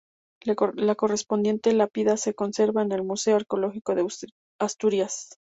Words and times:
La 0.77 0.95
correspondiente 0.95 1.71
lápida 1.73 2.17
se 2.17 2.33
conserva 2.33 2.81
en 2.81 2.91
el 2.91 3.03
Museo 3.03 3.35
Arqueológico 3.35 3.93
de 3.93 4.07
Asturias. 4.59 5.35